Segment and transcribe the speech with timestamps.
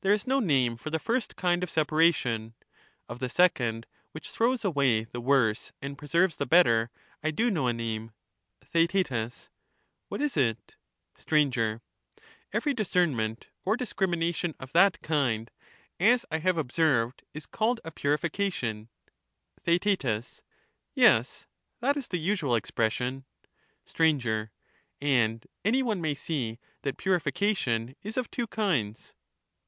[0.00, 2.54] There is no name for the first kind of separation;
[3.08, 6.50] of rates like 'be second, which throws away the worse and preserves the from like,
[6.50, 6.90] better,
[7.22, 8.10] I do know a name.
[8.64, 9.48] J'i froi^the Theaet.
[10.08, 10.74] What is it?
[11.30, 11.50] worse.
[11.54, 11.80] Sir,
[12.52, 15.52] Every discernment or discrimination of that kind,
[16.00, 18.88] as In the latter I have observed, is called a purification,
[19.64, 20.42] ^icd^puri Theaet
[20.96, 21.46] Yes,
[21.78, 23.24] that is the usual expression,
[23.86, 24.46] fication.
[24.48, 24.52] Str.
[25.00, 29.14] And any one may see that purification is of two kinds.